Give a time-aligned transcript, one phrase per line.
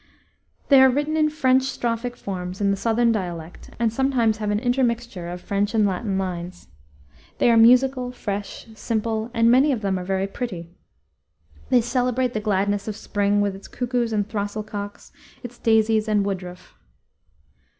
[0.69, 4.57] They are written in French strophic forms in the southern dialect, and sometimes have an
[4.57, 6.69] intermixture of French and Latin lines.
[7.37, 10.71] They are musical, fresh, simple, and many of them very pretty.
[11.69, 15.11] They celebrate the gladness of spring with its cuckoos and throstle cocks,
[15.43, 16.73] its daisies and woodruff.